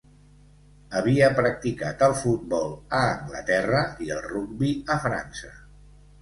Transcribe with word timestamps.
Havia 0.99 1.27
practicat 1.39 2.01
el 2.07 2.15
futbol 2.21 2.73
a 3.01 3.03
Anglaterra 3.11 3.83
i 4.07 4.11
el 4.17 4.23
rugbi 4.31 4.73
a 4.97 4.99
França. 5.07 5.55